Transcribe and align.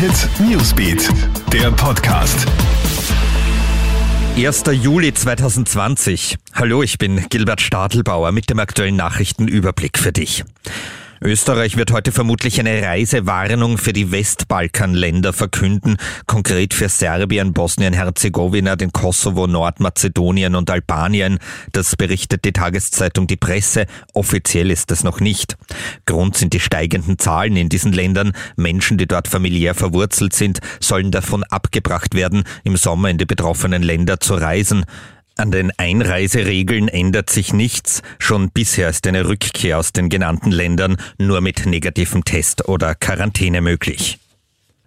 Hit 0.00 0.30
Newsbeat, 0.40 1.10
der 1.52 1.70
Podcast. 1.72 2.46
1. 4.34 4.64
Juli 4.82 5.12
2020. 5.12 6.38
Hallo, 6.54 6.82
ich 6.82 6.96
bin 6.96 7.26
Gilbert 7.28 7.60
Stadelbauer 7.60 8.32
mit 8.32 8.48
dem 8.48 8.60
aktuellen 8.60 8.96
Nachrichtenüberblick 8.96 9.98
für 9.98 10.10
dich. 10.10 10.42
Österreich 11.22 11.76
wird 11.76 11.92
heute 11.92 12.12
vermutlich 12.12 12.58
eine 12.60 12.80
Reisewarnung 12.80 13.76
für 13.76 13.92
die 13.92 14.10
Westbalkanländer 14.10 15.34
verkünden, 15.34 15.98
konkret 16.26 16.72
für 16.72 16.88
Serbien, 16.88 17.52
Bosnien-Herzegowina, 17.52 18.74
den 18.76 18.90
Kosovo, 18.90 19.46
Nordmazedonien 19.46 20.54
und 20.54 20.70
Albanien. 20.70 21.38
Das 21.72 21.94
berichtet 21.94 22.46
die 22.46 22.52
Tageszeitung 22.52 23.26
Die 23.26 23.36
Presse. 23.36 23.84
Offiziell 24.14 24.70
ist 24.70 24.90
es 24.92 25.04
noch 25.04 25.20
nicht. 25.20 25.58
Grund 26.06 26.38
sind 26.38 26.54
die 26.54 26.60
steigenden 26.60 27.18
Zahlen 27.18 27.54
in 27.56 27.68
diesen 27.68 27.92
Ländern. 27.92 28.32
Menschen, 28.56 28.96
die 28.96 29.06
dort 29.06 29.28
familiär 29.28 29.74
verwurzelt 29.74 30.32
sind, 30.32 30.60
sollen 30.80 31.10
davon 31.10 31.44
abgebracht 31.44 32.14
werden, 32.14 32.44
im 32.64 32.78
Sommer 32.78 33.10
in 33.10 33.18
die 33.18 33.26
betroffenen 33.26 33.82
Länder 33.82 34.20
zu 34.20 34.36
reisen. 34.36 34.86
An 35.40 35.50
den 35.50 35.72
Einreiseregeln 35.78 36.88
ändert 36.88 37.30
sich 37.30 37.54
nichts. 37.54 38.02
Schon 38.18 38.50
bisher 38.50 38.90
ist 38.90 39.06
eine 39.06 39.26
Rückkehr 39.26 39.78
aus 39.78 39.90
den 39.90 40.10
genannten 40.10 40.50
Ländern 40.50 40.98
nur 41.16 41.40
mit 41.40 41.64
negativem 41.64 42.24
Test 42.24 42.68
oder 42.68 42.94
Quarantäne 42.94 43.62
möglich. 43.62 44.18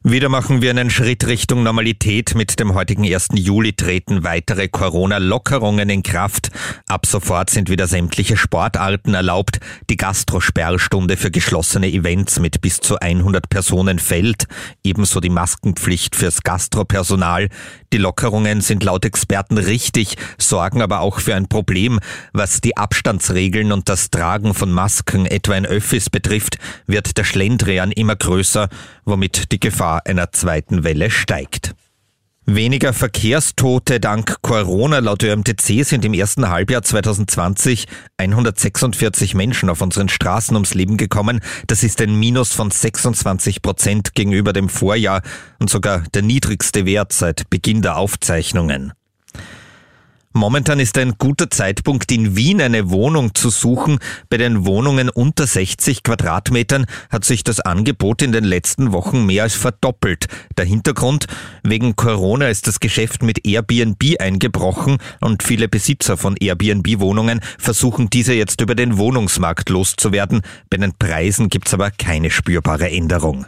Wieder 0.05 0.27
machen 0.27 0.61
wir 0.61 0.69
einen 0.69 0.89
Schritt 0.89 1.27
Richtung 1.27 1.63
Normalität. 1.63 2.35
Mit 2.35 2.59
dem 2.59 2.73
heutigen 2.73 3.05
1. 3.05 3.29
Juli 3.35 3.71
treten 3.71 4.25
weitere 4.25 4.67
Corona-Lockerungen 4.67 5.89
in 5.89 6.03
Kraft. 6.03 6.51
Ab 6.89 7.05
sofort 7.05 7.49
sind 7.49 7.69
wieder 7.69 7.87
sämtliche 7.87 8.35
Sportarten 8.35 9.13
erlaubt. 9.13 9.61
Die 9.89 9.95
Gastrosperrstunde 9.95 11.15
für 11.15 11.31
geschlossene 11.31 11.87
Events 11.87 12.41
mit 12.41 12.59
bis 12.59 12.81
zu 12.81 12.99
100 12.99 13.47
Personen 13.47 13.97
fällt. 13.97 14.47
Ebenso 14.83 15.21
die 15.21 15.29
Maskenpflicht 15.29 16.17
fürs 16.17 16.43
Gastropersonal. 16.43 17.47
Die 17.93 17.97
Lockerungen 17.97 18.59
sind 18.59 18.83
laut 18.83 19.05
Experten 19.05 19.57
richtig, 19.57 20.17
sorgen 20.37 20.81
aber 20.81 20.99
auch 20.99 21.21
für 21.21 21.35
ein 21.35 21.47
Problem. 21.47 22.01
Was 22.33 22.59
die 22.59 22.75
Abstandsregeln 22.75 23.71
und 23.71 23.87
das 23.87 24.09
Tragen 24.09 24.53
von 24.53 24.69
Masken 24.69 25.25
etwa 25.27 25.55
in 25.55 25.65
Öffis 25.65 26.09
betrifft, 26.09 26.57
wird 26.87 27.17
der 27.17 27.23
Schlendrian 27.23 27.93
immer 27.93 28.17
größer, 28.17 28.67
womit 29.05 29.53
die 29.53 29.61
Gefahr 29.61 29.92
Gefahr 29.93 30.01
einer 30.05 30.31
zweiten 30.31 30.83
Welle 30.83 31.11
steigt. 31.11 31.75
Weniger 32.45 32.91
Verkehrstote 32.91 34.01
dank 34.01 34.41
Corona 34.41 34.99
laut 34.99 35.23
ÖMTC 35.23 35.85
sind 35.85 36.03
im 36.03 36.13
ersten 36.13 36.49
Halbjahr 36.49 36.81
2020 36.81 37.85
146 38.17 39.33
Menschen 39.33 39.69
auf 39.69 39.81
unseren 39.81 40.09
Straßen 40.09 40.53
ums 40.55 40.73
Leben 40.73 40.97
gekommen. 40.97 41.39
Das 41.67 41.83
ist 41.83 42.01
ein 42.01 42.19
Minus 42.19 42.51
von 42.51 42.69
26 42.69 43.61
Prozent 43.61 44.13
gegenüber 44.13 44.51
dem 44.51 44.67
Vorjahr 44.67 45.21
und 45.59 45.69
sogar 45.69 46.03
der 46.13 46.21
niedrigste 46.21 46.85
Wert 46.85 47.13
seit 47.13 47.49
Beginn 47.49 47.81
der 47.81 47.95
Aufzeichnungen. 47.95 48.91
Momentan 50.33 50.79
ist 50.79 50.97
ein 50.97 51.13
guter 51.19 51.51
Zeitpunkt, 51.51 52.11
in 52.11 52.35
Wien 52.35 52.59
eine 52.59 52.89
Wohnung 52.89 53.35
zu 53.35 53.51
suchen. 53.51 53.99
Bei 54.29 54.37
den 54.37 54.65
Wohnungen 54.65 55.09
unter 55.09 55.45
60 55.45 56.01
Quadratmetern 56.01 56.87
hat 57.11 57.23
sich 57.23 57.43
das 57.43 57.59
Angebot 57.59 58.23
in 58.23 58.31
den 58.31 58.43
letzten 58.43 58.91
Wochen 58.91 59.27
mehr 59.27 59.43
als 59.43 59.53
verdoppelt. 59.53 60.25
Der 60.57 60.65
Hintergrund, 60.65 61.27
wegen 61.63 61.95
Corona 61.95 62.47
ist 62.47 62.65
das 62.65 62.79
Geschäft 62.79 63.21
mit 63.21 63.45
Airbnb 63.45 64.19
eingebrochen 64.19 64.97
und 65.21 65.43
viele 65.43 65.67
Besitzer 65.67 66.17
von 66.17 66.35
Airbnb-Wohnungen 66.35 67.39
versuchen 67.59 68.09
diese 68.09 68.33
jetzt 68.33 68.59
über 68.59 68.73
den 68.73 68.97
Wohnungsmarkt 68.97 69.69
loszuwerden. 69.69 70.41
Bei 70.69 70.77
den 70.77 70.93
Preisen 70.97 71.49
gibt's 71.49 71.75
aber 71.75 71.91
keine 71.91 72.31
spürbare 72.31 72.89
Änderung. 72.89 73.45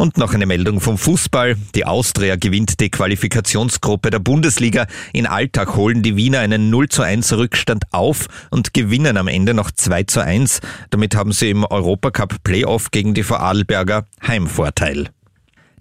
Und 0.00 0.16
noch 0.16 0.32
eine 0.32 0.46
Meldung 0.46 0.80
vom 0.80 0.96
Fußball. 0.96 1.56
Die 1.74 1.84
Austria 1.84 2.36
gewinnt 2.36 2.80
die 2.80 2.88
Qualifikationsgruppe 2.88 4.08
der 4.08 4.18
Bundesliga. 4.18 4.86
In 5.12 5.26
Alltag 5.26 5.76
holen 5.76 6.02
die 6.02 6.16
Wiener 6.16 6.38
einen 6.38 6.70
0 6.70 6.88
zu 6.88 7.02
1 7.02 7.34
Rückstand 7.34 7.84
auf 7.90 8.26
und 8.50 8.72
gewinnen 8.72 9.18
am 9.18 9.28
Ende 9.28 9.52
noch 9.52 9.70
2 9.70 10.04
zu 10.04 10.24
1. 10.24 10.60
Damit 10.88 11.14
haben 11.14 11.32
sie 11.32 11.50
im 11.50 11.66
Europacup 11.66 12.42
Playoff 12.42 12.92
gegen 12.92 13.12
die 13.12 13.22
Vorarlberger 13.22 14.06
Heimvorteil. 14.26 15.10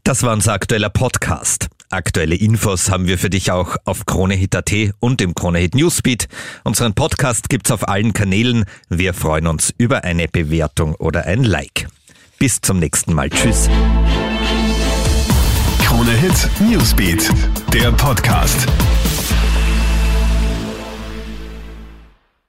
Das 0.03 0.21
war 0.23 0.33
unser 0.33 0.51
aktueller 0.51 0.89
Podcast. 0.89 1.69
Aktuelle 1.89 2.35
Infos 2.35 2.91
haben 2.91 3.07
wir 3.07 3.17
für 3.17 3.29
dich 3.29 3.51
auch 3.51 3.77
auf 3.85 4.05
KroneHit.at 4.05 4.73
und 4.99 5.21
im 5.21 5.33
KroneHit 5.33 5.75
Newsbeat. 5.75 6.27
Unseren 6.65 6.93
Podcast 6.93 7.47
gibt's 7.47 7.71
auf 7.71 7.87
allen 7.87 8.11
Kanälen. 8.11 8.65
Wir 8.89 9.13
freuen 9.13 9.47
uns 9.47 9.73
über 9.77 10.03
eine 10.03 10.27
Bewertung 10.27 10.95
oder 10.95 11.23
ein 11.23 11.45
Like. 11.45 11.87
Bis 12.39 12.61
zum 12.61 12.79
nächsten 12.79 13.13
Mal. 13.13 13.29
Tschüss. 13.29 13.69
Krone 15.83 16.11
Hit 16.11 16.49
Newsbeat, 16.61 17.29
der 17.73 17.91
Podcast. 17.91 18.65